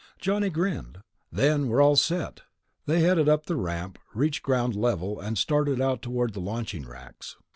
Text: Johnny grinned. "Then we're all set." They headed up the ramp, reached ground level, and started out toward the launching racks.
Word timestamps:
Johnny 0.17 0.49
grinned. 0.49 1.03
"Then 1.31 1.67
we're 1.67 1.79
all 1.79 1.95
set." 1.95 2.41
They 2.87 3.01
headed 3.01 3.29
up 3.29 3.45
the 3.45 3.55
ramp, 3.55 3.99
reached 4.15 4.41
ground 4.41 4.75
level, 4.75 5.19
and 5.19 5.37
started 5.37 5.79
out 5.79 6.01
toward 6.01 6.33
the 6.33 6.41
launching 6.41 6.87
racks. 6.87 7.37